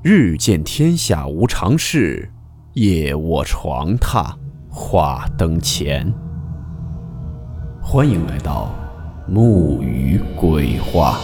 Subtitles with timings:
[0.00, 2.30] 日见天下无常事，
[2.74, 4.32] 夜卧床榻
[4.70, 6.14] 话灯前。
[7.82, 8.72] 欢迎来到
[9.26, 11.18] 木鱼鬼话。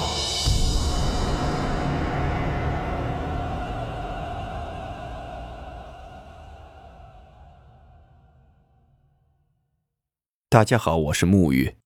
[10.51, 11.77] 大家好，我是木鱼。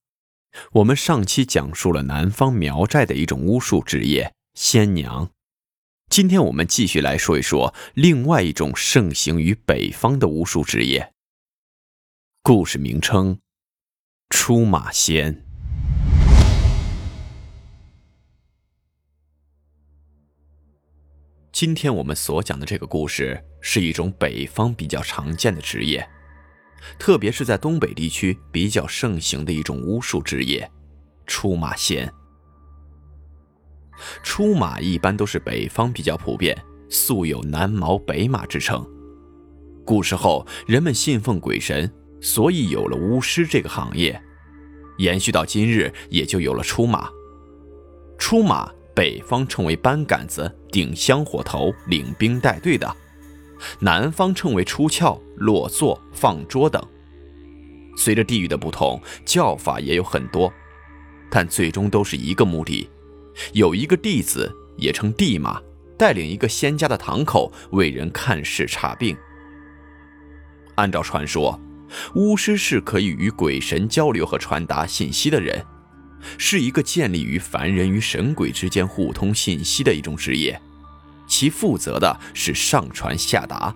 [0.73, 5.29] 我们上期讲述了南方苗寨的一种巫术职业——仙娘。
[6.09, 11.13] 今天我们继续来说一说另外一种盛行于北方的巫术职业。
[12.43, 13.39] 故事名称：
[14.31, 15.45] 出马仙。
[21.53, 26.09] 今天我们所讲的这个故事是一种北方比较常见的职业，
[26.99, 30.69] 特别是在东北地区比较盛行的一种巫术职业——
[31.27, 32.11] 出马仙。
[34.23, 36.57] 出马一般都是北方比较普遍，
[36.89, 38.87] 素有南毛北马之称。
[39.85, 44.21] 古时候人们信奉鬼神，所以有了巫师这个行业。
[44.99, 47.09] 延续到今日，也就有了出马。
[48.19, 52.89] 出马北方称为搬杆子、顶香火头、领兵带队的；
[53.79, 56.85] 南方称为出鞘、落座、放桌等。
[57.97, 60.53] 随着地域的不同，叫法也有很多，
[61.31, 62.89] 但最终都是一个目的。
[63.53, 65.61] 有一个弟子，也称地马，
[65.97, 69.17] 带领一个仙家的堂口为人看事查病。
[70.77, 71.61] 按照传说，
[72.15, 75.65] 巫师是可以与鬼神交流和传达信息的人，
[76.37, 80.61] 是一个建立于凡人与神鬼之间互通信息的一种职业。
[81.27, 83.75] 其负责的是上传下达，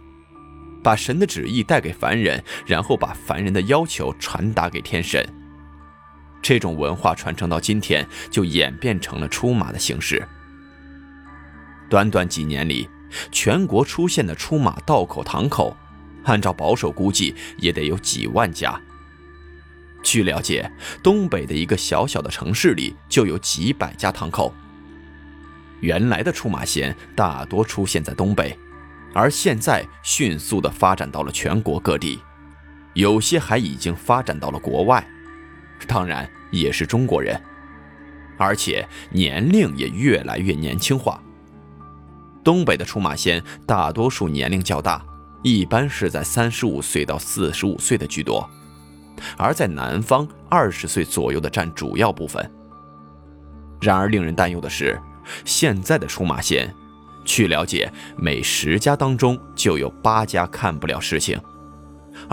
[0.82, 5.26] 把神的旨意带给凡人，然后把凡人的要求传达给天神。
[6.42, 10.26] 这种文化传承到今天，就演变成了出马的形式。
[11.88, 12.88] 短短几年里，
[13.30, 15.76] 全国出现的出马道口堂口，
[16.24, 18.80] 按照保守估计，也得有几万家。
[20.02, 20.68] 据了解，
[21.00, 24.52] 东北的一个小小的城市里就有几百家堂口。
[25.80, 28.58] 原来的出马仙大多出现在东北，
[29.14, 32.18] 而现在迅速的发展到了全国各地，
[32.94, 35.06] 有些还已经发展到了国外。
[35.86, 37.40] 当然也是中国人，
[38.38, 41.20] 而且年龄也越来越年轻化。
[42.44, 45.04] 东北的出马仙大多数年龄较大，
[45.42, 48.48] 一般是在三十五岁到四十五岁的居多，
[49.36, 52.50] 而在南方二十岁左右的占主要部分。
[53.80, 55.00] 然而令人担忧的是，
[55.44, 56.72] 现在的出马仙，
[57.24, 61.40] 据了解，每十家当中就有八家看不了事情。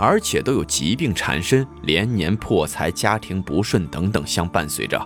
[0.00, 4.98] 而且都有疾病缠身、连年破财、家庭不顺等等相伴随着。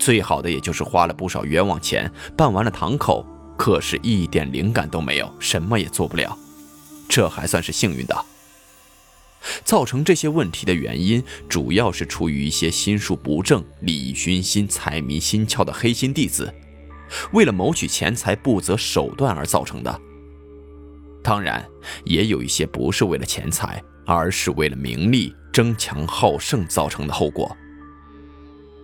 [0.00, 3.24] 最好的也就是花了不少冤枉钱办完了堂口，
[3.56, 6.36] 可是一点灵感都没有，什么也做不了。
[7.08, 8.24] 这还算是幸运的。
[9.64, 16.52] 造成这些问题的原因，主要是出于一些心术不正、利益熏心、财迷心窍的黑心弟子，
[17.32, 20.00] 为了谋取钱财不择手段而造成的。
[21.28, 21.62] 当然，
[22.06, 27.54] 也有一些不是为了钱财，而是为了名利、争强好胜造成的后果。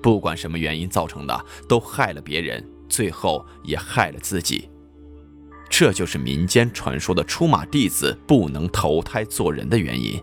[0.03, 4.69] 不管什么原因造成的，都害了别人，最后也害了自己。
[5.71, 10.23] 这就是民间传说的出马弟子不能投胎做人的原因。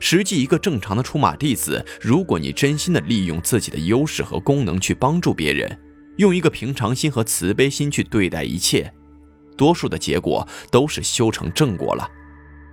[0.00, 5.80] 实际，一个正常的出马弟子，如果你真心的利用自己的优势和功能去帮助别人，
[6.18, 8.92] 用一个平常心和慈悲心去对待一切。
[9.56, 12.10] 多数的结果都是修成正果了，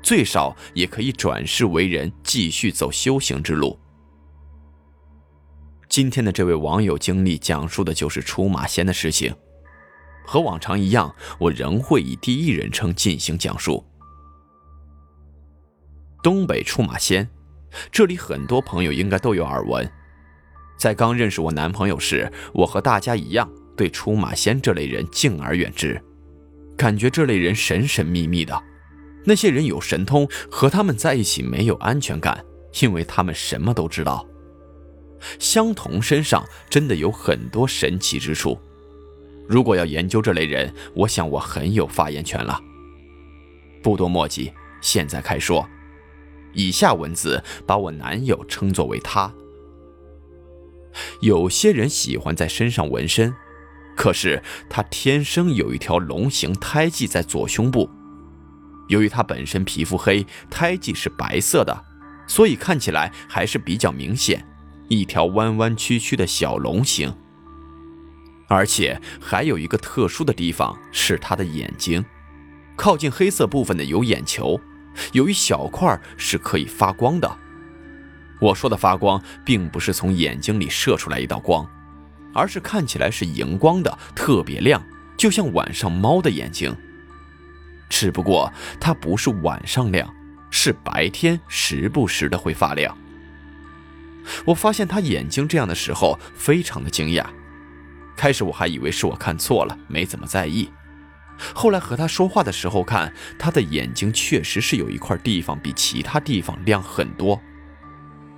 [0.01, 3.79] 最少也可以转世为人，继续走修行之路。
[5.87, 9.35] 今天的这位网友经历讲述的就是出马仙的事情，
[10.25, 13.85] 和往常一样，我仍会以第一人称进行讲述。
[16.23, 17.29] 东北出马仙，
[17.91, 19.91] 这里很多朋友应该都有耳闻。
[20.77, 26.01] 在刚认识我男朋友时，我和大家一样，对出马仙这类人敬而远之。
[26.77, 28.63] 感觉这类人神神秘秘的，
[29.23, 32.43] 那些人有神通，和他们在一起没有安全感，
[32.81, 34.27] 因为他们什么都知道。
[35.37, 38.57] 相同身上真的有很多神奇之处。
[39.47, 42.59] 如果要研究这类人，我想我很有发言权了。
[43.83, 44.51] 不多墨迹，
[44.81, 45.67] 现在开说。
[46.53, 49.31] 以下文字把我男友称作为他。
[51.21, 53.33] 有些人喜欢在身上纹身。
[53.95, 57.89] 可是他天生有一条龙形胎记在左胸部，
[58.87, 61.85] 由于他本身皮肤黑，胎记是白色的，
[62.27, 64.45] 所以看起来还是比较明显，
[64.87, 67.13] 一条弯弯曲曲的小龙形。
[68.47, 72.03] 而且还有一个特殊的地方是他的眼睛，
[72.75, 74.59] 靠近黑色部分的有眼球，
[75.13, 77.37] 有一小块是可以发光的。
[78.41, 81.65] 我说的发光，并不是从眼睛里射出来一道光，
[82.33, 84.83] 而是看起来是荧光的，特别亮，
[85.17, 86.75] 就像晚上猫的眼睛。
[87.89, 90.13] 只不过它不是晚上亮，
[90.49, 92.97] 是白天时不时的会发亮。
[94.45, 97.25] 我发现他眼睛这样的时候，非常的惊讶。
[98.15, 100.69] 开始我还以为是我看错了，没怎么在意。
[101.55, 107.41] 后来和他说话的时候，看他的眼睛确实是有一块地方比其他地方亮很多。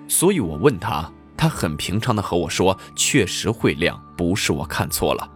[0.08, 5.30] 所以我问他，他很平常的和我说，确实会亮，不是我看错了。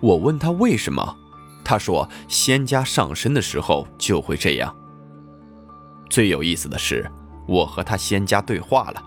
[0.00, 1.16] 我问他为什么，
[1.64, 4.74] 他说仙家上身的时候就会这样。
[6.10, 7.10] 最有意思的是，
[7.46, 9.02] 我和他仙家对话了。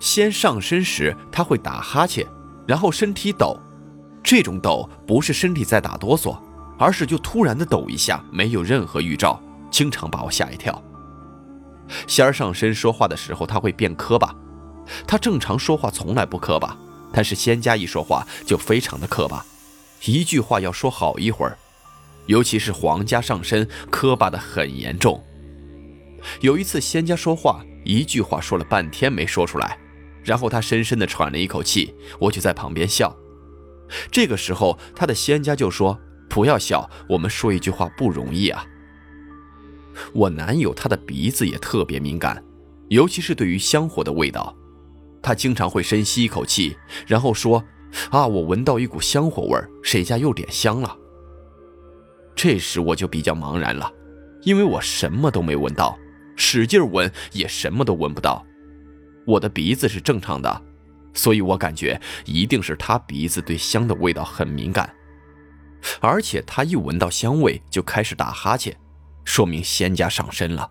[0.00, 2.26] 仙上身时他会打哈欠。
[2.66, 3.56] 然后身体抖，
[4.24, 6.36] 这种抖不是身体在打哆嗦，
[6.76, 9.40] 而是就突然的抖一下，没有任何预兆，
[9.70, 10.82] 经常把我吓一跳。
[12.06, 14.34] 仙儿上身说话的时候，他会变磕巴，
[15.06, 16.76] 他正常说话从来不磕巴，
[17.12, 19.44] 但是仙家一说话就非常的磕巴，
[20.04, 21.56] 一句话要说好一会儿，
[22.26, 25.22] 尤其是皇家上身，磕巴的很严重。
[26.40, 29.78] 有一次仙家说话，一句话说了半天没说出来。
[30.24, 33.14] 然后他深深地喘了一口气，我就在旁边笑。
[34.10, 35.96] 这个时候，他的仙家就说
[36.28, 38.66] ：“不要笑，我们说一句话不容易啊。”
[40.12, 42.42] 我男友他的鼻子也特别敏感，
[42.88, 44.56] 尤其是对于香火的味道，
[45.22, 46.76] 他经常会深吸一口气，
[47.06, 47.64] 然后说
[48.10, 50.96] ：“啊，我闻到一股香火味儿，谁家又点香了？”
[52.34, 53.90] 这时我就比较茫然了，
[54.42, 55.98] 因为我什么都没闻到，
[56.36, 58.44] 使劲闻也什么都闻不到。
[59.26, 60.62] 我的鼻子是正常的，
[61.14, 64.94] 所以我感觉一定是他鼻子对香的味道很敏感，
[66.00, 68.76] 而且他一闻到香味就开始打哈欠，
[69.26, 70.70] 说明仙家上身了。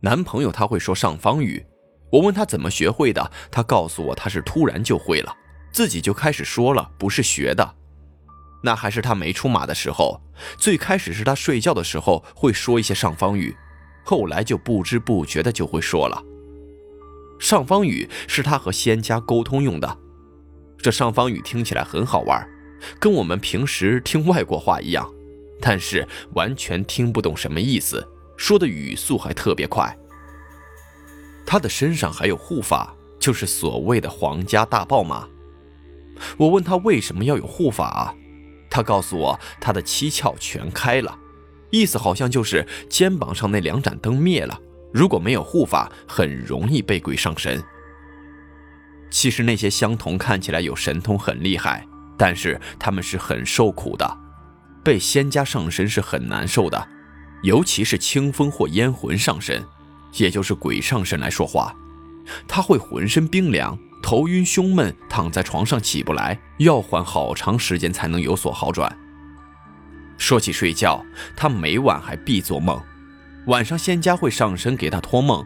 [0.00, 1.64] 男朋友他会说上方语，
[2.10, 5.34] 我问他怎么学会的，他告诉我他是突然就会了，
[5.72, 7.76] 自己就开始说了，不是学的。
[8.62, 10.20] 那还是他没出马的时候，
[10.58, 13.56] 最开始是他睡觉的时候会说一些上方语，
[14.04, 16.22] 后来就不知不觉的就会说了。
[17.38, 19.98] 上方语是他和仙家沟通用的，
[20.78, 22.46] 这上方语听起来很好玩，
[22.98, 25.10] 跟我们平时听外国话一样，
[25.66, 28.06] 但是完全听不懂什么意思，
[28.36, 29.96] 说的语速还特别快。
[31.46, 35.26] 他的身上还有护法，就是所谓的皇家大暴马。
[36.36, 38.14] 我问他为什么要有护法啊？
[38.68, 41.18] 他告诉我他的七窍全开了，
[41.70, 44.60] 意思好像就是肩膀上那两盏灯灭了。
[44.92, 47.64] 如果没有护法，很容易被鬼上身。
[49.10, 51.86] 其实那些相同看起来有神通很厉害，
[52.18, 54.18] 但是他们是很受苦的，
[54.84, 56.86] 被仙家上身是很难受的，
[57.42, 59.64] 尤其是清风或烟魂上身，
[60.16, 61.74] 也就是鬼上身来说话，
[62.46, 68.94] 他会浑身冰凉，头晕胸闷，躺在床上起不来，要缓好长时间才能有所好转。
[70.18, 71.04] 说起睡觉，
[71.34, 72.80] 他每晚还必做梦。
[73.46, 75.44] 晚上，仙家会上身给他托梦，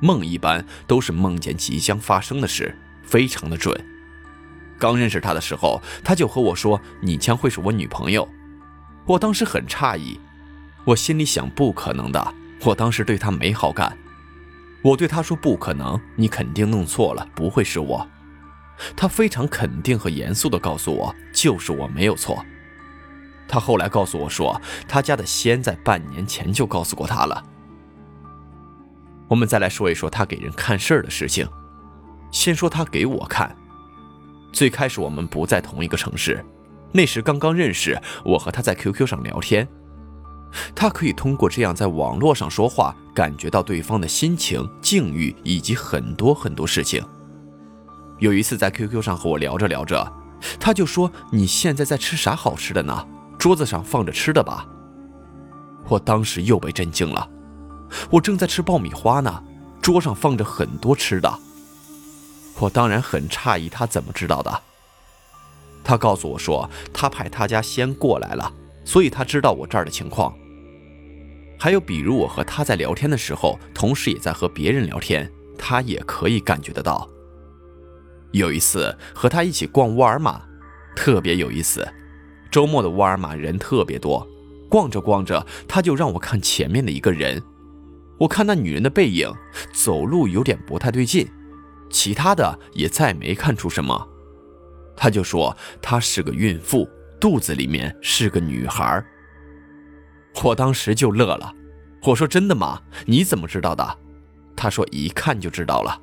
[0.00, 3.78] 梦一般都是梦见即将发生的事，非常的准。
[4.78, 8.28] 刚认识他的时候，他就和我说：“你将会是我女朋友。”
[9.10, 10.20] 我当时很诧异，
[10.84, 12.34] 我心里想：不可能的。
[12.62, 13.98] 我当时对他没好感，
[14.82, 18.06] 我对他说：“不可能，你肯定弄错了，不会是我。”
[18.96, 22.44] 他非常肯定和严肃地告诉我：“就是我没有错。”
[23.48, 27.44] 他后来告诉我说，他家的仙在半年前就告诉过他了。
[29.26, 31.48] 我们再来说一说他给人看事儿的事情。
[32.30, 33.56] 先说他给我看。
[34.52, 36.44] 最开始我们不在同一个城市，
[36.92, 39.66] 那时刚刚认识，我和他在 QQ 上聊天。
[40.74, 47.04] 他可以通过这样在网络上说话，感觉到对方的心情、境遇以及很多很多事情。
[48.18, 50.12] 有一次在 QQ 上和我聊着聊着，
[50.58, 53.06] 他就说：“你现在在吃啥好吃的呢？”
[53.38, 54.66] 桌子上放着吃的吧，
[55.88, 57.30] 我当时又被震惊了。
[58.10, 59.42] 我正在吃爆米花呢，
[59.80, 61.38] 桌上放着很多吃的。
[62.58, 64.62] 我当然很诧异，他怎么知道的？
[65.90, 68.54] 他告诉我说，他派他家先过来了，
[68.84, 70.32] 所以他知道我这儿的情况。
[71.58, 75.28] 还有，比如我和他在聊天的时候，同时也在和别人聊天，
[75.58, 77.10] 他也可以感觉得到。
[78.30, 80.40] 有一次和他一起逛沃尔玛，
[80.94, 81.84] 特别有意思。
[82.52, 84.24] 周末的沃尔玛人特别多，
[84.68, 87.42] 逛着逛着，他就让我看前面的一个人。
[88.20, 89.28] 我看那女人的背影，
[89.72, 91.28] 走路有点不太对劲，
[91.90, 94.06] 其他的也再没看出什么。
[95.00, 96.86] 他就说他是个孕妇，
[97.18, 99.02] 肚子里面是个女孩。
[100.44, 101.50] 我当时就乐了，
[102.02, 102.82] 我说真的吗？
[103.06, 103.98] 你怎么知道的？
[104.54, 105.98] 他说一看就知道了。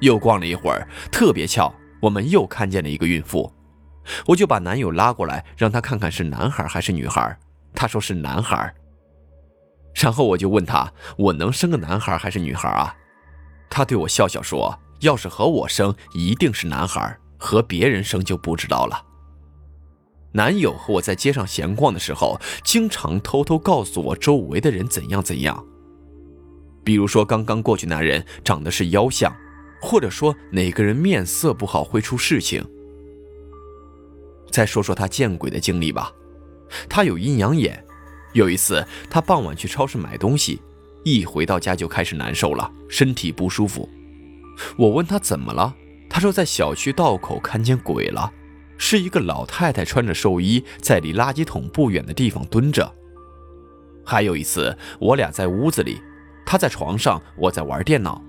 [0.00, 1.72] 又逛了一会儿，特别巧，
[2.02, 3.54] 我们又看见了一个孕妇，
[4.26, 7.38] 我就把男友拉过来，让他看看是男孩还是女孩。
[7.76, 8.74] 他说是男孩。
[9.94, 12.92] 然后我就问他，我能生个男孩还是女孩啊？
[13.70, 17.16] 他对我笑笑说，要是和我生，一定是男孩。
[17.38, 19.04] 和别人生就不知道了。
[20.32, 25.64] 男友和我在街上闲逛的时候，经常偷偷告诉我周围的人怎样怎样。
[26.82, 29.32] 比如说刚刚过去那人长得是妖相，
[29.80, 32.64] 或者说哪个人面色不好会出事情。
[34.50, 36.12] 再说说他见鬼的经历吧，
[36.88, 37.84] 他有阴阳眼。
[38.32, 40.60] 有一次他傍晚去超市买东西，
[41.04, 43.88] 一回到家就开始难受了，身体不舒服。
[44.76, 45.74] 我问他怎么了？
[46.14, 48.32] 他说，在小区道口看见鬼了，
[48.78, 52.94] 是一个老太太穿着寿衣，在离垃圾桶不远的地方蹲着。
[54.06, 56.00] 还有一次，我俩在屋子里，
[56.46, 58.22] 他在床上，我在玩电脑，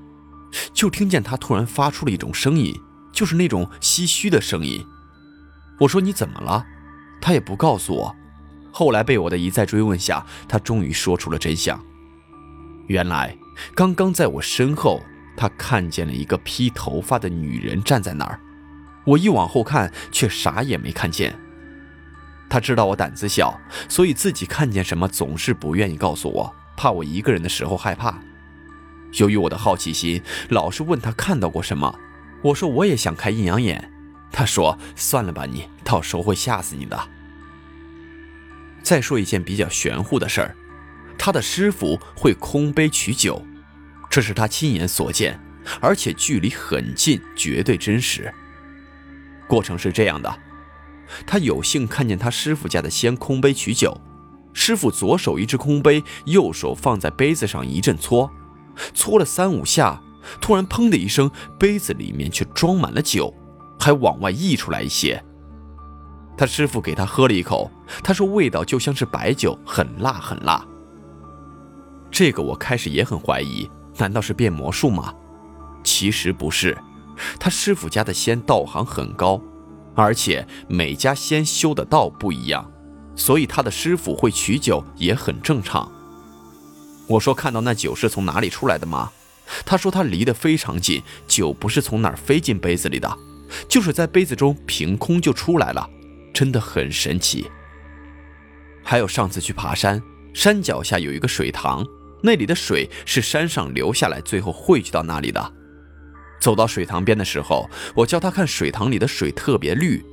[0.73, 2.75] 就听见他突然发出了一种声音，
[3.13, 4.83] 就是那种唏嘘的声音。
[5.81, 6.65] 我说你怎么了？
[7.21, 8.15] 他也不告诉我。
[8.71, 11.79] 后来被我的一再追问下，他终于说出了真相。
[12.87, 13.37] 原来，
[13.75, 15.03] 刚刚在我身后。
[15.35, 18.39] 他看见了一个披头发的女人站在那儿，
[19.05, 21.37] 我一往后看，却啥也没看见。
[22.47, 28.19] 他知道我胆子小，所以自己看见什么总是不愿意告诉我，怕我一个人的时候害怕。
[29.13, 31.99] 由于我的好奇心，老是问他看到过什么。
[32.43, 33.91] 我说我也想开阴阳眼，
[34.31, 36.99] 他说算了吧，你到时候会吓死你的。
[38.83, 40.55] 再说一件比较玄乎的事儿，
[41.17, 43.43] 他的师傅会空杯取酒。
[44.15, 45.37] 这是他亲眼所见，
[45.81, 48.33] 而且距离很近，绝对真实。
[49.45, 50.33] 过程是这样的：
[51.27, 53.99] 他有幸看见他师傅家的仙空杯取酒，
[54.53, 58.31] 师傅左手一只空杯，右手放在杯子上一阵搓，
[58.93, 60.01] 搓了三五下，
[60.39, 61.29] 突然砰的一声，
[61.59, 63.33] 杯子里面却装满了酒，
[63.77, 65.21] 还往外溢出来一些。
[66.37, 67.69] 他师傅给他喝了一口，
[68.01, 70.65] 他说味道就像是白酒，很辣很辣。
[72.09, 73.69] 这个我开始也很怀疑。
[73.97, 75.13] 难道是变魔术吗？
[75.83, 76.77] 其实不是，
[77.39, 79.41] 他师傅家的仙道行很高，
[79.95, 82.71] 而且每家仙修的道不一样，
[83.15, 85.91] 所以他的师傅会取酒也很正常。
[87.07, 89.11] 我说看到那酒是从哪里出来的吗？
[89.63, 93.17] 他说他离得非常近，酒不是从哪儿飞进杯子里的，
[93.69, 95.87] 就是在杯子中凭空就出来了，
[96.33, 97.45] 真的很神奇。
[98.83, 100.01] 还有上次去爬山，
[100.33, 101.85] 山脚下有一个水塘。
[102.25, 105.53] 那里的水是山上流下来，最后汇聚到那里的。
[106.41, 110.03] 走到水塘边的时候，我叫他看水塘里的水特别绿，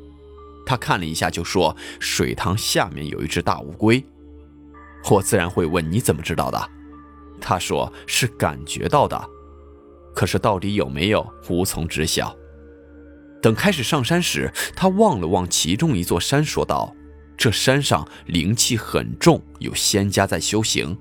[0.66, 4.04] 他看了一下就说水塘下面有一只大乌龟。
[5.10, 6.70] 我自然会问你怎么知道的？
[7.40, 9.20] 他说是感觉到的，
[10.14, 12.36] 可是到底有没有，无从知晓。
[13.40, 16.94] 等开始上山时，他望了望其中一座山，说道
[17.36, 20.96] ：“这山上灵气很重，有仙家在修行。”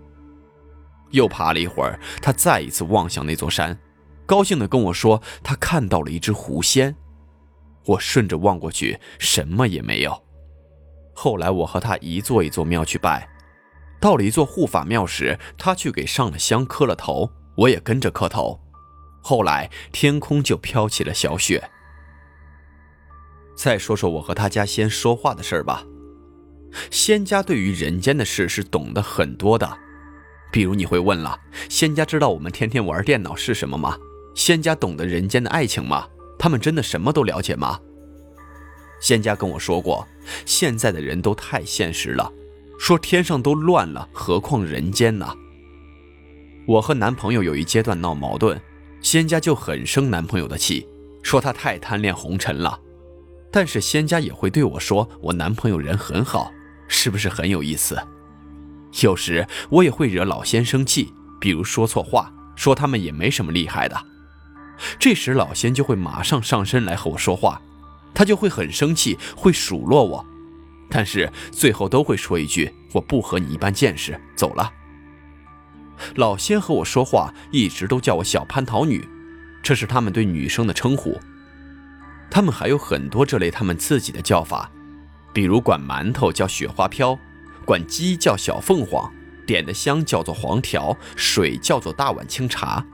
[1.11, 3.77] 又爬了一会儿，他再一次望向那座山，
[4.25, 6.95] 高兴地跟我说：“他看到了一只狐仙。”
[7.85, 10.23] 我顺着望过去，什么也没有。
[11.13, 13.27] 后来我和他一座一座庙去拜，
[13.99, 18.59] 到了一座护法庙时，他去给上了香，磕了头，我也跟着磕头。
[19.21, 21.69] 后来天空就飘起了小雪。
[23.55, 25.83] 再说说我和他家仙说话的事儿吧，
[26.89, 29.77] 仙家对于人间的事是懂得很多的。
[30.51, 31.39] 比如你会问了，
[31.69, 33.97] 仙家知道我们天天玩电脑是什么吗？
[34.35, 36.07] 仙家懂得人间的爱情吗？
[36.37, 37.79] 他们真的什么都了解吗？
[38.99, 40.07] 仙家跟我说过，
[40.45, 42.31] 现在的人都太现实了，
[42.77, 45.33] 说天上都乱了，何况人间呢？
[46.67, 48.59] 我和男朋友有一阶段闹矛盾，
[49.01, 50.87] 仙家就很生男朋友的气，
[51.23, 52.79] 说他太贪恋红尘了。
[53.51, 56.51] 但是仙家也会对我说，我男朋友人很好，
[56.87, 57.97] 是不是很有意思？
[59.01, 64.05] 有时我也会惹老仙生气，比如说错话，说他们也没什么厉害的。
[64.99, 67.61] 这时老仙就会马上上身来和我说话，
[68.13, 70.25] 他就会很生气，会数落我，
[70.89, 74.71] 但是最后都会说一句：“我不和你一般见识，走了。”
[76.15, 79.07] 老仙和我说话一直都叫我小蟠桃女，
[79.63, 81.19] 这是他们对女生的称呼。
[82.29, 84.71] 他们还有很多这类他们自己的叫法，
[85.31, 87.17] 比如管馒头叫雪花飘。
[87.71, 89.09] 管鸡叫小凤凰，
[89.47, 92.85] 点的香叫做黄条，水叫做大碗清茶。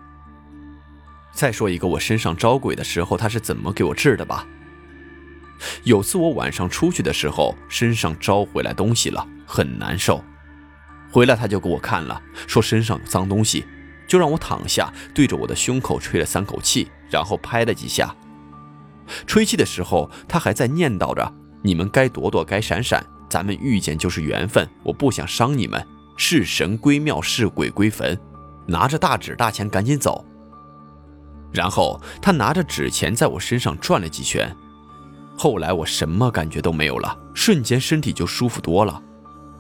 [1.33, 4.45] 再说一个我身上招鬼的时候，他是怎么给我治的吧？
[5.83, 10.23] 有次我晚上出去的时候，身上招回来东西了，很难受。
[11.11, 13.65] 回来他就给我看了，说身上有脏东西，
[14.07, 18.15] 就让我躺下，对着我的胸口吹了三口气，然后拍了几下。
[19.25, 21.33] 吹气的时候，他还在念叨着
[21.65, 25.85] ：“你们该躲躲，该闪闪，咱们遇见就是缘分，我不想伤你们。
[26.15, 28.19] 是神归庙，是鬼归坟。”
[28.69, 30.25] 拿着大纸大钱赶紧走。
[31.53, 34.53] 然后他拿着纸钱在我身上转了几圈，
[35.37, 39.01] 后来我什么感觉都没有了，瞬间身体就舒服多了，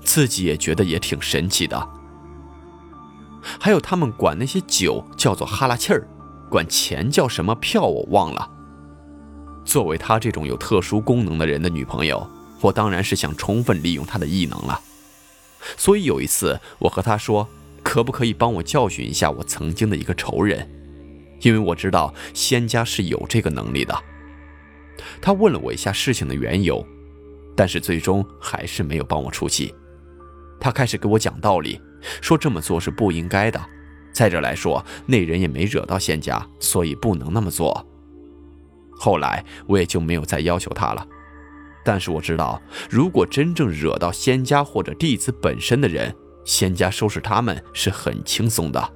[0.01, 1.89] 自己也觉得也挺神奇的。
[3.59, 6.05] 还有他们管那些酒叫做哈拉气儿，
[6.49, 8.49] 管钱叫什么票我忘了。
[9.63, 12.29] 作为他这种有特殊功能的人的女朋友，
[12.61, 14.81] 我当然是想充分利用他的异能了。
[15.75, 17.47] 所以有一次我和他说，
[17.83, 20.69] 可不可以帮我教训一下我曾经的一个仇人？
[21.41, 23.95] 因为我知道仙家是有这个能力的。
[25.21, 26.85] 他问了我一下事情的缘由，
[27.55, 29.73] 但是最终还是没有帮我出气。
[30.59, 31.79] 他开始给我讲道理，
[32.21, 33.63] 说这么做是不应该的。
[34.11, 37.85] 再者来说，那人也没惹到仙家，所以不能那么做。
[38.91, 41.07] 后来我也就没有再要求他了。
[41.87, 46.13] 但是我知道，如果真正惹到仙家或者弟子本身的人，
[46.43, 48.93] 仙家收拾他们是很轻松的。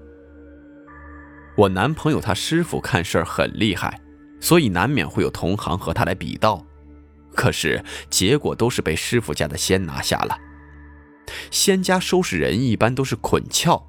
[1.56, 3.98] 我男朋友他师傅看事儿很厉害，
[4.42, 6.66] 所以难免会有同行和他来比道，
[7.34, 10.38] 可是结果都是被师傅家的仙拿下了。
[11.50, 13.82] 仙家收拾人一般都是捆窍，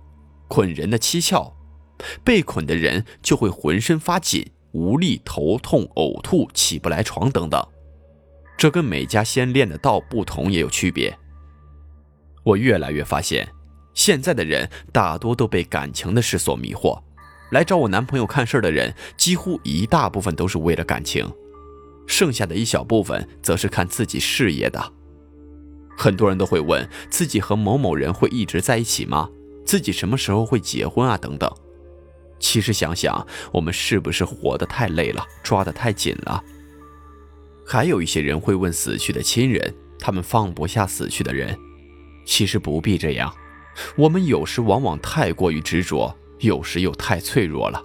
[0.46, 1.54] 捆人的七窍，
[2.22, 7.60] 被捆的人就会浑身发紧、无力、头痛、呕吐、起不来床等等。
[8.62, 11.18] 这跟每家先练的道不同也有区别。
[12.44, 13.48] 我越来越发现，
[13.92, 16.96] 现在的人大多都被感情的事所迷惑。
[17.50, 21.28] 来找我男朋友看事儿的人，几乎一大部分都是为了感情，
[22.06, 24.92] 剩下的一小部分则是看自己事业的。
[25.98, 29.28] 很多人都会问自己和某某人会一直在一起吗？
[29.66, 31.18] 自己什么时候会结婚啊？
[31.18, 31.52] 等等。
[32.38, 36.44] 其实想想，我们是不是活得太累了，抓得太紧了？
[37.72, 41.58] 还有一些人会问死去的亲人，他们放不下死去的人。
[42.26, 43.34] 其实不必这样，
[43.96, 46.14] 我们有时往往太过于执着。
[46.40, 47.82] 有时又太脆弱了。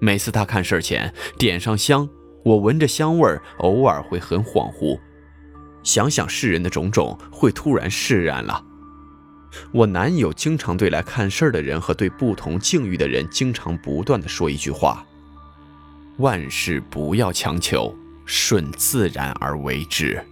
[0.00, 2.06] 每次他看事前点上香，
[2.44, 5.00] 我闻着香味儿，偶尔会很恍惚，
[5.82, 8.62] 想想世人的种种，会突然释然了。
[9.72, 15.06] 我男友经常对来看事儿的人和对不同境遇的人，经常不断的说一句话：
[16.18, 17.96] 万事不要强求，
[18.32, 20.24] 顺自然而为之。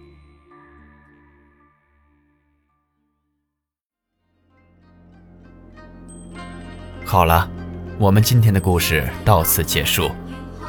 [7.05, 7.51] 好了，
[7.99, 10.09] 我们今天的故事到此结束，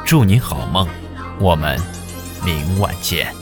[0.04, 0.88] 祝你好梦，
[1.38, 1.78] 我们
[2.44, 3.32] 明晚见。